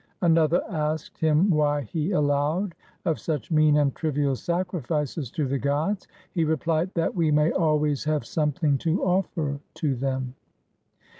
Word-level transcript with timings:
Another 0.23 0.63
asked 0.67 1.19
him 1.19 1.51
why 1.51 1.81
he 1.81 2.09
allowed 2.09 2.73
of 3.05 3.19
such 3.19 3.51
mean 3.51 3.77
and 3.77 3.93
trivial 3.93 4.35
sacrifices 4.35 5.29
to 5.29 5.45
the 5.47 5.59
gods. 5.59 6.07
He 6.31 6.43
replied, 6.43 6.89
"That 6.95 7.13
we 7.13 7.29
may 7.29 7.51
always 7.51 8.03
have 8.05 8.25
something 8.25 8.79
to 8.79 9.03
offer 9.03 9.59
to 9.75 9.95
them." 9.95 10.33